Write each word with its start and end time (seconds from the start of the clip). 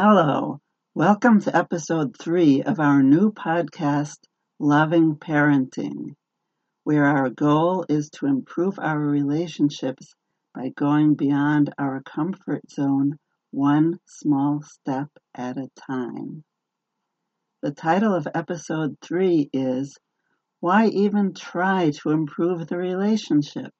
Hello, 0.00 0.60
welcome 0.94 1.40
to 1.40 1.56
episode 1.56 2.16
three 2.16 2.62
of 2.62 2.78
our 2.78 3.02
new 3.02 3.32
podcast, 3.32 4.18
Loving 4.60 5.16
Parenting, 5.16 6.14
where 6.84 7.04
our 7.04 7.30
goal 7.30 7.84
is 7.88 8.08
to 8.10 8.26
improve 8.26 8.78
our 8.78 8.96
relationships 8.96 10.14
by 10.54 10.68
going 10.68 11.16
beyond 11.16 11.74
our 11.80 12.00
comfort 12.00 12.60
zone 12.70 13.18
one 13.50 13.98
small 14.06 14.62
step 14.62 15.08
at 15.34 15.56
a 15.56 15.68
time. 15.74 16.44
The 17.62 17.72
title 17.72 18.14
of 18.14 18.28
episode 18.32 18.98
three 19.02 19.50
is 19.52 19.98
Why 20.60 20.86
Even 20.86 21.34
Try 21.34 21.90
to 22.02 22.10
Improve 22.10 22.68
the 22.68 22.78
Relationship? 22.78 23.72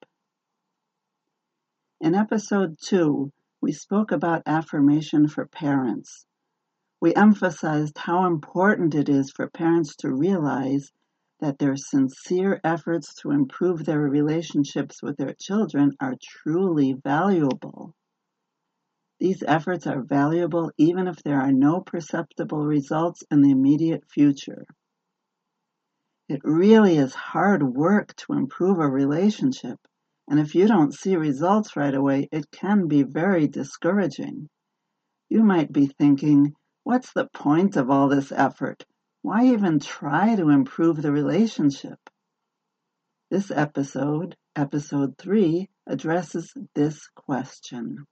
In 2.00 2.16
episode 2.16 2.76
two, 2.82 3.30
we 3.60 3.72
spoke 3.72 4.12
about 4.12 4.42
affirmation 4.46 5.28
for 5.28 5.46
parents. 5.46 6.26
We 7.00 7.14
emphasized 7.14 7.98
how 7.98 8.26
important 8.26 8.94
it 8.94 9.08
is 9.08 9.30
for 9.30 9.48
parents 9.48 9.96
to 9.96 10.12
realize 10.12 10.92
that 11.40 11.58
their 11.58 11.76
sincere 11.76 12.60
efforts 12.64 13.14
to 13.22 13.30
improve 13.30 13.84
their 13.84 14.00
relationships 14.00 15.02
with 15.02 15.16
their 15.16 15.34
children 15.34 15.92
are 16.00 16.16
truly 16.20 16.92
valuable. 16.92 17.94
These 19.20 19.42
efforts 19.46 19.86
are 19.86 20.02
valuable 20.02 20.70
even 20.76 21.08
if 21.08 21.22
there 21.22 21.40
are 21.40 21.52
no 21.52 21.80
perceptible 21.80 22.64
results 22.64 23.22
in 23.30 23.42
the 23.42 23.50
immediate 23.50 24.04
future. 24.10 24.64
It 26.28 26.40
really 26.44 26.96
is 26.96 27.14
hard 27.14 27.62
work 27.62 28.14
to 28.16 28.34
improve 28.34 28.78
a 28.78 28.88
relationship, 28.88 29.78
and 30.28 30.38
if 30.38 30.54
you 30.54 30.68
don't 30.68 30.94
see 30.94 31.16
results 31.16 31.74
right 31.74 31.94
away, 31.94 32.28
it 32.30 32.50
can 32.50 32.86
be 32.86 33.02
very 33.02 33.48
discouraging. 33.48 34.48
You 35.30 35.42
might 35.42 35.72
be 35.72 35.86
thinking, 35.86 36.52
what's 36.84 37.12
the 37.14 37.28
point 37.32 37.76
of 37.76 37.90
all 37.90 38.08
this 38.08 38.30
effort? 38.30 38.84
Why 39.22 39.46
even 39.46 39.78
try 39.80 40.36
to 40.36 40.50
improve 40.50 41.00
the 41.00 41.12
relationship? 41.12 41.98
This 43.30 43.50
episode, 43.50 44.36
episode 44.54 45.16
3, 45.18 45.68
addresses 45.86 46.52
this 46.74 47.08
question. 47.14 48.04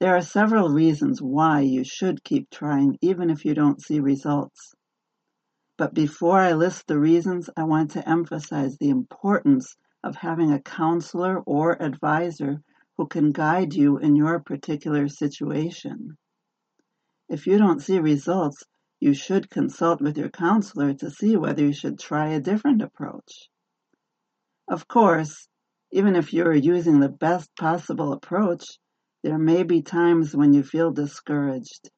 There 0.00 0.16
are 0.16 0.22
several 0.22 0.68
reasons 0.68 1.22
why 1.22 1.60
you 1.60 1.84
should 1.84 2.24
keep 2.24 2.50
trying 2.50 2.98
even 3.00 3.30
if 3.30 3.44
you 3.44 3.54
don't 3.54 3.80
see 3.80 4.00
results. 4.00 4.74
But 5.78 5.94
before 5.94 6.38
I 6.38 6.52
list 6.52 6.88
the 6.88 6.98
reasons, 6.98 7.48
I 7.56 7.64
want 7.64 7.92
to 7.92 8.08
emphasize 8.08 8.76
the 8.78 8.90
importance 8.90 9.76
of 10.04 10.16
having 10.16 10.52
a 10.52 10.60
counselor 10.60 11.40
or 11.40 11.82
advisor 11.82 12.62
who 12.96 13.06
can 13.06 13.32
guide 13.32 13.74
you 13.74 13.98
in 13.98 14.16
your 14.16 14.40
particular 14.40 15.08
situation. 15.08 16.16
If 17.28 17.46
you 17.46 17.58
don't 17.58 17.80
see 17.80 17.98
results, 17.98 18.64
you 19.00 19.14
should 19.14 19.50
consult 19.50 20.00
with 20.00 20.18
your 20.18 20.28
counselor 20.28 20.94
to 20.94 21.10
see 21.10 21.36
whether 21.36 21.62
you 21.62 21.72
should 21.72 21.98
try 21.98 22.28
a 22.28 22.40
different 22.40 22.82
approach. 22.82 23.48
Of 24.68 24.86
course, 24.86 25.48
even 25.90 26.16
if 26.16 26.32
you're 26.32 26.54
using 26.54 27.00
the 27.00 27.08
best 27.08 27.50
possible 27.56 28.12
approach, 28.12 28.78
there 29.22 29.38
may 29.38 29.62
be 29.62 29.82
times 29.82 30.36
when 30.36 30.52
you 30.52 30.62
feel 30.62 30.92
discouraged. 30.92 31.90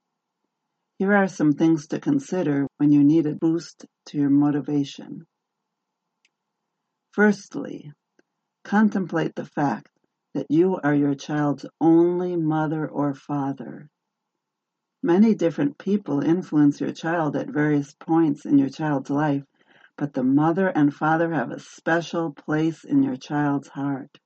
Here 0.99 1.13
are 1.13 1.29
some 1.29 1.53
things 1.53 1.89
to 1.89 2.01
consider 2.01 2.67
when 2.79 2.93
you 2.93 3.03
need 3.03 3.27
a 3.27 3.35
boost 3.35 3.85
to 4.07 4.19
your 4.19 4.31
motivation. 4.31 5.27
Firstly, 7.15 7.93
contemplate 8.65 9.37
the 9.37 9.45
fact 9.45 9.89
that 10.35 10.51
you 10.51 10.81
are 10.83 10.97
your 10.97 11.15
child's 11.15 11.65
only 11.81 12.35
mother 12.35 12.89
or 12.89 13.15
father. 13.15 13.89
Many 15.01 15.37
different 15.37 15.79
people 15.79 16.25
influence 16.25 16.81
your 16.81 16.91
child 16.91 17.37
at 17.37 17.49
various 17.49 17.95
points 17.95 18.45
in 18.45 18.59
your 18.59 18.69
child's 18.69 19.11
life, 19.11 19.45
but 19.97 20.13
the 20.13 20.25
mother 20.25 20.67
and 20.67 20.93
father 20.93 21.33
have 21.33 21.53
a 21.53 21.61
special 21.61 22.33
place 22.33 22.83
in 22.83 23.05
your 23.05 23.17
child's 23.17 23.69
heart. 23.69 24.19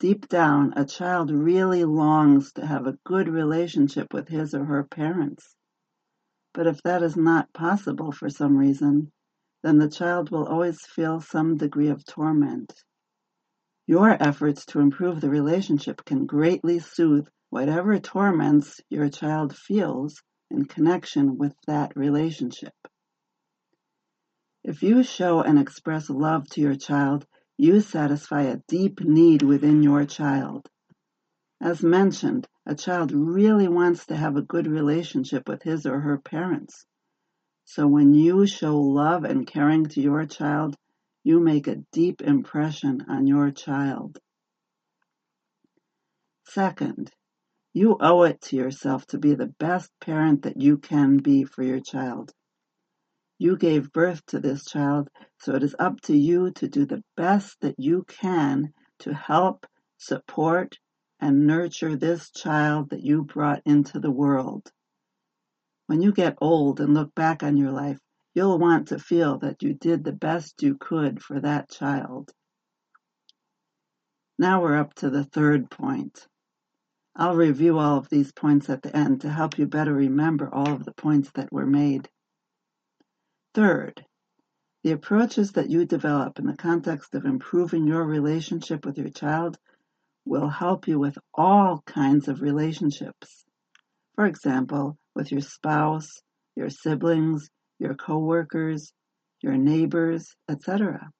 Deep 0.00 0.26
down, 0.26 0.72
a 0.74 0.84
child 0.84 1.30
really 1.30 1.84
longs 1.84 2.52
to 2.54 2.66
have 2.66 2.88
a 2.88 2.98
good 3.04 3.28
relationship 3.28 4.12
with 4.12 4.26
his 4.26 4.52
or 4.52 4.64
her 4.64 4.82
parents. 4.82 5.54
But 6.54 6.66
if 6.66 6.82
that 6.82 7.04
is 7.04 7.16
not 7.16 7.52
possible 7.52 8.10
for 8.10 8.28
some 8.28 8.56
reason, 8.56 9.12
then 9.64 9.78
the 9.78 9.88
child 9.88 10.30
will 10.30 10.46
always 10.46 10.78
feel 10.84 11.22
some 11.22 11.56
degree 11.56 11.88
of 11.88 12.04
torment. 12.04 12.70
Your 13.86 14.10
efforts 14.22 14.66
to 14.66 14.80
improve 14.80 15.22
the 15.22 15.30
relationship 15.30 16.04
can 16.04 16.26
greatly 16.26 16.80
soothe 16.80 17.26
whatever 17.48 17.98
torments 17.98 18.82
your 18.90 19.08
child 19.08 19.56
feels 19.56 20.22
in 20.50 20.66
connection 20.66 21.38
with 21.38 21.54
that 21.66 21.96
relationship. 21.96 22.74
If 24.62 24.82
you 24.82 25.02
show 25.02 25.40
and 25.40 25.58
express 25.58 26.10
love 26.10 26.46
to 26.50 26.60
your 26.60 26.74
child, 26.74 27.26
you 27.56 27.80
satisfy 27.80 28.42
a 28.42 28.60
deep 28.68 29.00
need 29.00 29.40
within 29.40 29.82
your 29.82 30.04
child. 30.04 30.68
As 31.62 31.82
mentioned, 31.82 32.46
a 32.66 32.74
child 32.74 33.12
really 33.12 33.68
wants 33.68 34.04
to 34.06 34.16
have 34.16 34.36
a 34.36 34.42
good 34.42 34.66
relationship 34.66 35.48
with 35.48 35.62
his 35.62 35.86
or 35.86 36.00
her 36.00 36.18
parents. 36.18 36.84
So 37.64 37.86
when 37.86 38.12
you 38.12 38.46
show 38.46 38.78
love 38.78 39.24
and 39.24 39.46
caring 39.46 39.86
to 39.86 40.00
your 40.00 40.26
child, 40.26 40.76
you 41.22 41.40
make 41.40 41.66
a 41.66 41.82
deep 41.92 42.20
impression 42.20 43.06
on 43.08 43.26
your 43.26 43.50
child. 43.50 44.18
Second, 46.46 47.10
you 47.72 47.96
owe 47.98 48.22
it 48.22 48.40
to 48.42 48.56
yourself 48.56 49.06
to 49.06 49.18
be 49.18 49.34
the 49.34 49.52
best 49.58 49.90
parent 50.00 50.42
that 50.42 50.60
you 50.60 50.78
can 50.78 51.16
be 51.16 51.44
for 51.44 51.62
your 51.62 51.80
child. 51.80 52.32
You 53.38 53.56
gave 53.56 53.92
birth 53.92 54.24
to 54.26 54.38
this 54.38 54.64
child, 54.64 55.08
so 55.40 55.54
it 55.54 55.62
is 55.62 55.74
up 55.78 56.00
to 56.02 56.16
you 56.16 56.52
to 56.52 56.68
do 56.68 56.86
the 56.86 57.02
best 57.16 57.60
that 57.62 57.74
you 57.78 58.04
can 58.06 58.72
to 59.00 59.12
help, 59.12 59.66
support, 59.96 60.78
and 61.18 61.46
nurture 61.46 61.96
this 61.96 62.30
child 62.30 62.90
that 62.90 63.02
you 63.02 63.24
brought 63.24 63.62
into 63.64 63.98
the 63.98 64.10
world. 64.12 64.70
When 65.86 66.00
you 66.00 66.12
get 66.12 66.38
old 66.40 66.80
and 66.80 66.94
look 66.94 67.14
back 67.14 67.42
on 67.42 67.56
your 67.56 67.70
life, 67.70 67.98
you'll 68.34 68.58
want 68.58 68.88
to 68.88 68.98
feel 68.98 69.38
that 69.38 69.62
you 69.62 69.74
did 69.74 70.02
the 70.02 70.12
best 70.12 70.62
you 70.62 70.76
could 70.76 71.22
for 71.22 71.40
that 71.40 71.70
child. 71.70 72.32
Now 74.38 74.62
we're 74.62 74.76
up 74.76 74.94
to 74.94 75.10
the 75.10 75.24
third 75.24 75.70
point. 75.70 76.26
I'll 77.14 77.36
review 77.36 77.78
all 77.78 77.98
of 77.98 78.08
these 78.08 78.32
points 78.32 78.68
at 78.68 78.82
the 78.82 78.96
end 78.96 79.20
to 79.20 79.30
help 79.30 79.58
you 79.58 79.66
better 79.66 79.94
remember 79.94 80.52
all 80.52 80.72
of 80.72 80.84
the 80.84 80.94
points 80.94 81.30
that 81.34 81.52
were 81.52 81.66
made. 81.66 82.08
Third, 83.52 84.04
the 84.82 84.92
approaches 84.92 85.52
that 85.52 85.70
you 85.70 85.86
develop 85.86 86.38
in 86.38 86.46
the 86.46 86.56
context 86.56 87.14
of 87.14 87.24
improving 87.24 87.86
your 87.86 88.04
relationship 88.04 88.84
with 88.84 88.98
your 88.98 89.10
child 89.10 89.56
will 90.24 90.48
help 90.48 90.88
you 90.88 90.98
with 90.98 91.16
all 91.32 91.82
kinds 91.86 92.26
of 92.26 92.40
relationships. 92.40 93.44
For 94.16 94.26
example, 94.26 94.98
with 95.14 95.32
your 95.32 95.40
spouse, 95.40 96.10
your 96.56 96.70
siblings, 96.70 97.48
your 97.78 97.94
coworkers, 97.94 98.92
your 99.42 99.56
neighbors, 99.56 100.34
etc. 100.48 101.10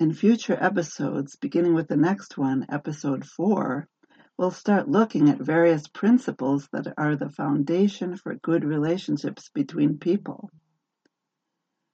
In 0.00 0.12
future 0.12 0.58
episodes, 0.60 1.36
beginning 1.36 1.74
with 1.74 1.88
the 1.88 1.96
next 1.96 2.36
one, 2.36 2.66
episode 2.70 3.24
4, 3.24 3.86
we'll 4.36 4.50
start 4.50 4.88
looking 4.88 5.28
at 5.28 5.38
various 5.38 5.86
principles 5.86 6.68
that 6.72 6.92
are 6.96 7.16
the 7.16 7.30
foundation 7.30 8.16
for 8.16 8.34
good 8.34 8.64
relationships 8.64 9.50
between 9.54 9.98
people. 9.98 10.50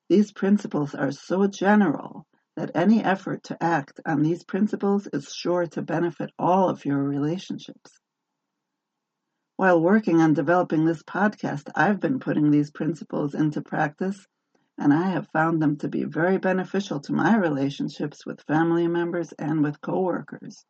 These 0.09 0.33
principles 0.33 0.95
are 0.95 1.13
so 1.13 1.47
general 1.49 2.27
that 2.57 2.71
any 2.75 3.05
effort 3.05 3.43
to 3.45 3.63
act 3.63 4.01
on 4.07 4.23
these 4.23 4.43
principles 4.43 5.07
is 5.13 5.33
sure 5.33 5.67
to 5.67 5.83
benefit 5.83 6.31
all 6.39 6.71
of 6.71 6.85
your 6.85 7.03
relationships. 7.03 7.93
While 9.59 9.81
working 9.81 10.21
on 10.21 10.35
developing 10.35 10.85
this 10.85 11.03
podcast, 11.03 11.69
I've 11.75 11.99
been 11.99 12.21
putting 12.21 12.53
these 12.53 12.71
principles 12.71 13.35
into 13.35 13.61
practice, 13.61 14.25
and 14.79 14.95
I 14.95 15.09
have 15.09 15.33
found 15.33 15.61
them 15.61 15.77
to 15.79 15.89
be 15.89 16.05
very 16.05 16.39
beneficial 16.39 17.01
to 17.01 17.13
my 17.13 17.37
relationships 17.37 18.25
with 18.25 18.43
family 18.43 18.87
members 18.87 19.33
and 19.33 19.61
with 19.61 19.81
coworkers. 19.81 20.65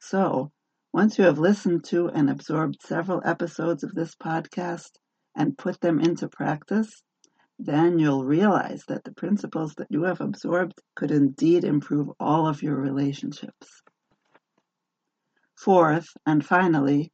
So, 0.00 0.50
once 0.94 1.18
you 1.18 1.26
have 1.26 1.38
listened 1.38 1.84
to 1.90 2.08
and 2.08 2.30
absorbed 2.30 2.80
several 2.80 3.20
episodes 3.22 3.84
of 3.84 3.94
this 3.94 4.14
podcast 4.14 4.92
and 5.36 5.58
put 5.58 5.78
them 5.82 6.00
into 6.00 6.26
practice, 6.26 7.02
then 7.58 7.98
you'll 7.98 8.24
realize 8.24 8.84
that 8.88 9.04
the 9.04 9.12
principles 9.12 9.74
that 9.74 9.90
you 9.90 10.04
have 10.04 10.22
absorbed 10.22 10.80
could 10.96 11.10
indeed 11.10 11.64
improve 11.64 12.08
all 12.18 12.46
of 12.46 12.62
your 12.62 12.76
relationships. 12.76 13.82
Fourth, 15.54 16.08
and 16.24 16.42
finally, 16.42 17.12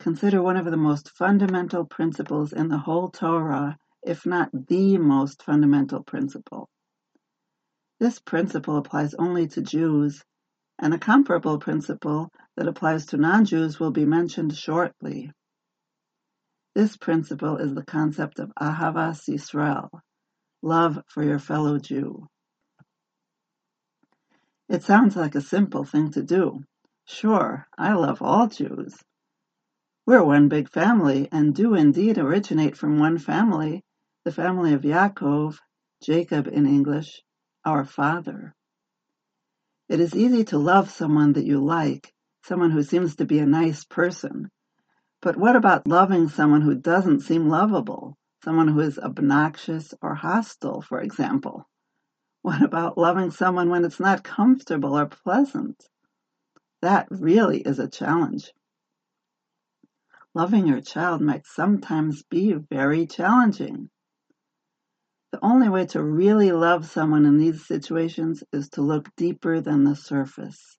Consider 0.00 0.42
one 0.42 0.56
of 0.56 0.64
the 0.64 0.78
most 0.78 1.10
fundamental 1.10 1.84
principles 1.84 2.54
in 2.54 2.68
the 2.68 2.78
whole 2.78 3.10
Torah, 3.10 3.76
if 4.02 4.24
not 4.24 4.48
the 4.68 4.96
most 4.96 5.42
fundamental 5.42 6.02
principle. 6.02 6.70
This 7.98 8.18
principle 8.18 8.78
applies 8.78 9.12
only 9.12 9.46
to 9.48 9.60
Jews 9.60 10.22
and 10.78 10.94
a 10.94 10.98
comparable 10.98 11.58
principle 11.58 12.30
that 12.56 12.66
applies 12.66 13.04
to 13.06 13.18
non-Jews 13.18 13.78
will 13.78 13.90
be 13.90 14.06
mentioned 14.06 14.56
shortly. 14.56 15.32
This 16.74 16.96
principle 16.96 17.58
is 17.58 17.74
the 17.74 17.84
concept 17.84 18.38
of 18.38 18.52
Ahavas 18.58 19.28
Yisrael, 19.28 19.90
love 20.62 20.98
for 21.08 21.22
your 21.22 21.38
fellow 21.38 21.78
Jew. 21.78 22.26
It 24.70 24.82
sounds 24.82 25.14
like 25.14 25.34
a 25.34 25.42
simple 25.42 25.84
thing 25.84 26.10
to 26.12 26.22
do. 26.22 26.62
Sure, 27.04 27.66
I 27.76 27.92
love 27.92 28.22
all 28.22 28.46
Jews. 28.46 28.96
We're 30.10 30.24
one 30.24 30.48
big 30.48 30.68
family 30.68 31.28
and 31.30 31.54
do 31.54 31.76
indeed 31.76 32.18
originate 32.18 32.76
from 32.76 32.98
one 32.98 33.16
family, 33.16 33.84
the 34.24 34.32
family 34.32 34.72
of 34.72 34.82
Yaakov, 34.82 35.56
Jacob 36.02 36.48
in 36.48 36.66
English, 36.66 37.22
our 37.64 37.84
father. 37.84 38.56
It 39.88 40.00
is 40.00 40.16
easy 40.16 40.42
to 40.46 40.58
love 40.58 40.90
someone 40.90 41.34
that 41.34 41.44
you 41.44 41.64
like, 41.64 42.12
someone 42.42 42.72
who 42.72 42.82
seems 42.82 43.14
to 43.14 43.24
be 43.24 43.38
a 43.38 43.46
nice 43.46 43.84
person. 43.84 44.50
But 45.22 45.36
what 45.36 45.54
about 45.54 45.86
loving 45.86 46.28
someone 46.28 46.62
who 46.62 46.74
doesn't 46.74 47.20
seem 47.20 47.48
lovable? 47.48 48.18
Someone 48.42 48.66
who 48.66 48.80
is 48.80 48.98
obnoxious 48.98 49.94
or 50.02 50.16
hostile, 50.16 50.82
for 50.82 51.00
example? 51.00 51.68
What 52.42 52.62
about 52.62 52.98
loving 52.98 53.30
someone 53.30 53.70
when 53.70 53.84
it's 53.84 54.00
not 54.00 54.24
comfortable 54.24 54.98
or 54.98 55.06
pleasant? 55.06 55.88
That 56.82 57.06
really 57.10 57.60
is 57.60 57.78
a 57.78 57.86
challenge. 57.86 58.50
Loving 60.34 60.66
your 60.68 60.80
child 60.80 61.20
might 61.20 61.44
sometimes 61.44 62.22
be 62.22 62.52
very 62.52 63.06
challenging. 63.06 63.90
The 65.32 65.44
only 65.44 65.68
way 65.68 65.86
to 65.86 66.02
really 66.02 66.52
love 66.52 66.86
someone 66.86 67.26
in 67.26 67.36
these 67.36 67.66
situations 67.66 68.44
is 68.52 68.68
to 68.70 68.82
look 68.82 69.08
deeper 69.16 69.60
than 69.60 69.82
the 69.82 69.96
surface. 69.96 70.78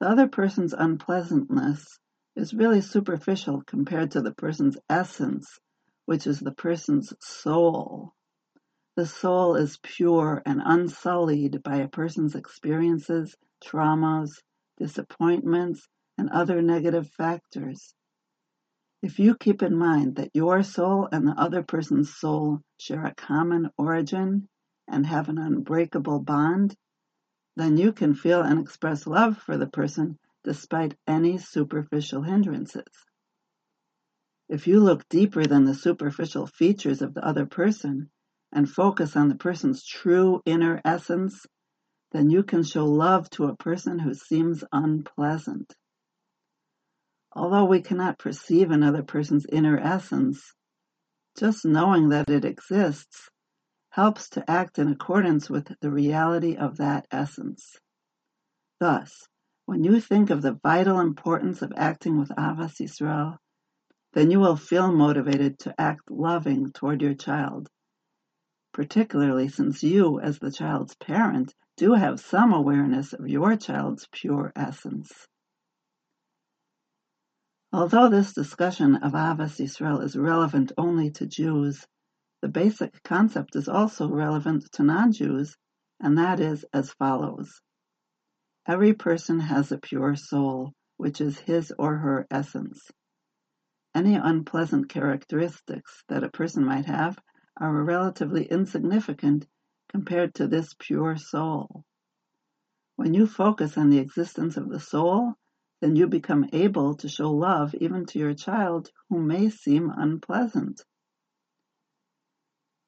The 0.00 0.08
other 0.08 0.26
person's 0.26 0.72
unpleasantness 0.72 1.98
is 2.34 2.54
really 2.54 2.80
superficial 2.80 3.62
compared 3.66 4.12
to 4.12 4.22
the 4.22 4.32
person's 4.32 4.78
essence, 4.88 5.58
which 6.06 6.26
is 6.26 6.40
the 6.40 6.52
person's 6.52 7.12
soul. 7.20 8.14
The 8.96 9.06
soul 9.06 9.56
is 9.56 9.78
pure 9.82 10.42
and 10.46 10.62
unsullied 10.64 11.62
by 11.62 11.76
a 11.76 11.88
person's 11.88 12.34
experiences, 12.34 13.36
traumas, 13.62 14.42
disappointments, 14.78 15.86
and 16.16 16.30
other 16.30 16.62
negative 16.62 17.08
factors. 17.10 17.94
If 19.02 19.18
you 19.18 19.34
keep 19.34 19.62
in 19.62 19.76
mind 19.76 20.16
that 20.16 20.30
your 20.34 20.62
soul 20.62 21.08
and 21.10 21.26
the 21.26 21.32
other 21.32 21.62
person's 21.62 22.14
soul 22.14 22.60
share 22.78 23.06
a 23.06 23.14
common 23.14 23.70
origin 23.78 24.48
and 24.86 25.06
have 25.06 25.30
an 25.30 25.38
unbreakable 25.38 26.20
bond, 26.20 26.74
then 27.56 27.78
you 27.78 27.92
can 27.92 28.14
feel 28.14 28.42
and 28.42 28.60
express 28.60 29.06
love 29.06 29.38
for 29.38 29.56
the 29.56 29.66
person 29.66 30.18
despite 30.44 30.96
any 31.06 31.38
superficial 31.38 32.22
hindrances. 32.22 32.84
If 34.50 34.66
you 34.66 34.80
look 34.80 35.08
deeper 35.08 35.46
than 35.46 35.64
the 35.64 35.74
superficial 35.74 36.46
features 36.46 37.00
of 37.00 37.14
the 37.14 37.24
other 37.24 37.46
person 37.46 38.10
and 38.52 38.68
focus 38.68 39.16
on 39.16 39.28
the 39.28 39.36
person's 39.36 39.84
true 39.84 40.42
inner 40.44 40.80
essence, 40.84 41.46
then 42.12 42.28
you 42.28 42.42
can 42.42 42.64
show 42.64 42.84
love 42.84 43.30
to 43.30 43.44
a 43.44 43.56
person 43.56 43.98
who 43.98 44.12
seems 44.12 44.64
unpleasant. 44.72 45.72
Although 47.40 47.64
we 47.64 47.80
cannot 47.80 48.18
perceive 48.18 48.70
another 48.70 49.02
person's 49.02 49.46
inner 49.46 49.78
essence, 49.78 50.52
just 51.38 51.64
knowing 51.64 52.10
that 52.10 52.28
it 52.28 52.44
exists 52.44 53.30
helps 53.88 54.28
to 54.30 54.50
act 54.50 54.78
in 54.78 54.88
accordance 54.88 55.48
with 55.48 55.72
the 55.80 55.90
reality 55.90 56.54
of 56.56 56.76
that 56.76 57.06
essence. 57.10 57.78
Thus, 58.78 59.26
when 59.64 59.84
you 59.84 60.00
think 60.00 60.28
of 60.28 60.42
the 60.42 60.58
vital 60.62 61.00
importance 61.00 61.62
of 61.62 61.72
acting 61.76 62.18
with 62.18 62.28
Ahavas 62.28 62.78
Yisrael, 62.78 63.38
then 64.12 64.30
you 64.30 64.38
will 64.38 64.56
feel 64.56 64.92
motivated 64.92 65.58
to 65.60 65.74
act 65.80 66.10
loving 66.10 66.70
toward 66.72 67.00
your 67.00 67.14
child, 67.14 67.70
particularly 68.74 69.48
since 69.48 69.82
you, 69.82 70.20
as 70.20 70.38
the 70.40 70.52
child's 70.52 70.94
parent, 70.96 71.54
do 71.78 71.94
have 71.94 72.20
some 72.20 72.52
awareness 72.52 73.14
of 73.14 73.26
your 73.26 73.56
child's 73.56 74.06
pure 74.12 74.52
essence. 74.54 75.26
Although 77.72 78.08
this 78.08 78.32
discussion 78.32 78.96
of 78.96 79.12
Ahavas 79.12 79.60
Yisrael 79.60 80.02
is 80.02 80.16
relevant 80.16 80.72
only 80.76 81.08
to 81.12 81.26
Jews, 81.26 81.86
the 82.42 82.48
basic 82.48 83.00
concept 83.04 83.54
is 83.54 83.68
also 83.68 84.08
relevant 84.08 84.72
to 84.72 84.82
non-Jews, 84.82 85.56
and 86.00 86.18
that 86.18 86.40
is 86.40 86.64
as 86.72 86.90
follows. 86.90 87.60
Every 88.66 88.92
person 88.92 89.38
has 89.38 89.70
a 89.70 89.78
pure 89.78 90.16
soul, 90.16 90.72
which 90.96 91.20
is 91.20 91.38
his 91.38 91.72
or 91.78 91.98
her 91.98 92.26
essence. 92.28 92.90
Any 93.94 94.16
unpleasant 94.16 94.88
characteristics 94.88 96.02
that 96.08 96.24
a 96.24 96.28
person 96.28 96.64
might 96.64 96.86
have 96.86 97.18
are 97.56 97.84
relatively 97.84 98.46
insignificant 98.46 99.46
compared 99.88 100.34
to 100.34 100.48
this 100.48 100.74
pure 100.76 101.16
soul. 101.16 101.84
When 102.96 103.14
you 103.14 103.28
focus 103.28 103.78
on 103.78 103.90
the 103.90 103.98
existence 103.98 104.56
of 104.56 104.68
the 104.68 104.80
soul, 104.80 105.34
then 105.80 105.96
you 105.96 106.06
become 106.06 106.48
able 106.52 106.94
to 106.96 107.08
show 107.08 107.30
love 107.30 107.74
even 107.74 108.06
to 108.06 108.18
your 108.18 108.34
child 108.34 108.90
who 109.08 109.20
may 109.20 109.48
seem 109.48 109.90
unpleasant. 109.90 110.84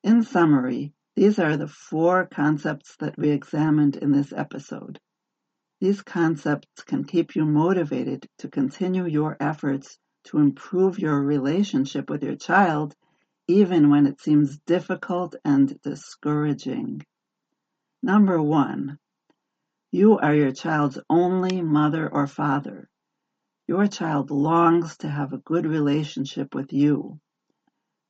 In 0.04 0.22
summary, 0.22 0.92
these 1.14 1.38
are 1.38 1.56
the 1.56 1.68
four 1.68 2.26
concepts 2.26 2.96
that 2.96 3.18
we 3.18 3.30
examined 3.30 3.96
in 3.96 4.12
this 4.12 4.32
episode. 4.32 4.98
These 5.80 6.02
concepts 6.02 6.82
can 6.84 7.04
keep 7.04 7.34
you 7.34 7.44
motivated 7.44 8.26
to 8.38 8.48
continue 8.48 9.06
your 9.06 9.36
efforts 9.40 9.98
to 10.24 10.38
improve 10.38 10.98
your 10.98 11.20
relationship 11.20 12.08
with 12.08 12.22
your 12.22 12.36
child 12.36 12.94
even 13.48 13.90
when 13.90 14.06
it 14.06 14.20
seems 14.20 14.58
difficult 14.60 15.34
and 15.44 15.80
discouraging. 15.82 17.02
Number 18.02 18.40
one, 18.40 18.98
you 19.90 20.18
are 20.18 20.34
your 20.34 20.52
child's 20.52 20.98
only 21.10 21.60
mother 21.60 22.08
or 22.08 22.26
father. 22.26 22.81
Your 23.68 23.86
child 23.86 24.30
longs 24.30 24.96
to 24.98 25.08
have 25.08 25.32
a 25.32 25.38
good 25.38 25.66
relationship 25.66 26.54
with 26.54 26.72
you. 26.72 27.20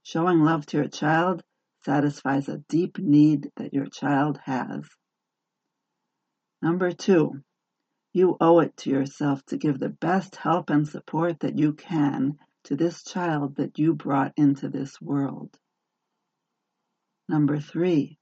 Showing 0.03 0.41
love 0.41 0.67
to 0.67 0.79
your 0.79 0.89
child 0.89 1.43
satisfies 1.85 2.49
a 2.49 2.59
deep 2.69 2.99
need 2.99 3.51
that 3.57 3.75
your 3.75 3.87
child 3.87 4.39
has. 4.45 4.89
Number 6.63 6.93
two, 6.93 7.43
you 8.13 8.37
owe 8.41 8.61
it 8.61 8.77
to 8.79 8.91
yourself 8.91 9.45
to 9.47 9.57
give 9.57 9.79
the 9.79 9.89
best 9.89 10.37
help 10.37 10.71
and 10.71 10.87
support 10.87 11.41
that 11.41 11.59
you 11.59 11.73
can 11.73 12.39
to 12.65 12.77
this 12.77 13.03
child 13.03 13.56
that 13.56 13.79
you 13.79 13.94
brought 13.94 14.32
into 14.37 14.69
this 14.69 15.01
world. 15.01 15.59
Number 17.29 17.59
three, 17.59 18.19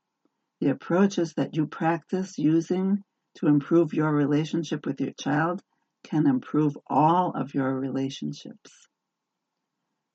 the 0.61 0.71
approaches 0.71 1.35
that 1.35 1.57
you 1.57 1.67
practice 1.67 2.39
using 2.39 3.03
to 3.37 3.47
improve 3.47 3.95
your 3.95 4.13
relationship 4.13 4.87
with 4.87 5.01
your 5.01 5.13
child 5.13 5.63
can 6.03 6.27
improve 6.27 6.77
all 6.89 7.33
of 7.35 7.55
your 7.55 7.79
relationships. 7.79 8.89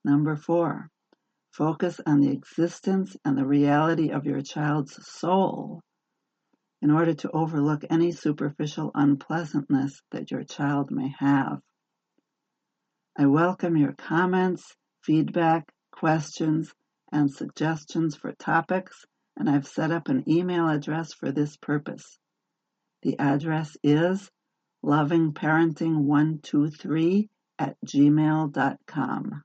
Number 0.03 0.35
four, 0.35 0.89
focus 1.51 1.99
on 2.05 2.19
the 2.19 2.31
existence 2.31 3.15
and 3.25 3.37
the 3.37 3.45
reality 3.45 4.09
of 4.11 4.25
your 4.25 4.41
child's 4.41 4.97
soul 5.07 5.81
in 6.81 6.91
order 6.91 7.13
to 7.13 7.31
overlook 7.31 7.83
any 7.89 8.11
superficial 8.11 8.91
unpleasantness 8.93 10.01
that 10.11 10.29
your 10.29 10.43
child 10.43 10.91
may 10.91 11.13
have. 11.19 11.59
I 13.17 13.25
welcome 13.27 13.77
your 13.77 13.93
comments, 13.93 14.75
feedback, 15.03 15.71
questions, 15.91 16.73
and 17.11 17.31
suggestions 17.31 18.15
for 18.15 18.33
topics, 18.33 19.05
and 19.37 19.49
I've 19.49 19.67
set 19.67 19.91
up 19.91 20.09
an 20.09 20.29
email 20.29 20.67
address 20.67 21.13
for 21.13 21.31
this 21.31 21.55
purpose. 21.57 22.19
The 23.03 23.17
address 23.17 23.77
is 23.83 24.29
lovingparenting123 24.85 27.29
at 27.59 27.75
gmail.com. 27.85 29.43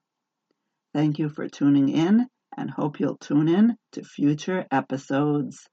Thank 0.92 1.18
you 1.18 1.28
for 1.28 1.48
tuning 1.48 1.88
in 1.88 2.28
and 2.56 2.70
hope 2.70 3.00
you'll 3.00 3.16
tune 3.16 3.48
in 3.48 3.76
to 3.92 4.04
future 4.04 4.66
episodes. 4.70 5.66